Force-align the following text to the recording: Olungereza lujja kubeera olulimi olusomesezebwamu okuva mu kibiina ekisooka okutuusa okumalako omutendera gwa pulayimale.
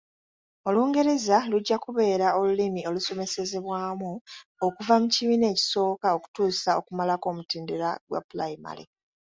Olungereza 0.67 1.37
lujja 1.51 1.77
kubeera 1.85 2.27
olulimi 2.39 2.81
olusomesezebwamu 2.89 4.11
okuva 4.65 4.95
mu 5.01 5.07
kibiina 5.13 5.45
ekisooka 5.53 6.07
okutuusa 6.17 6.69
okumalako 6.79 7.25
omutendera 7.33 7.89
gwa 8.09 8.19
pulayimale. 8.27 8.83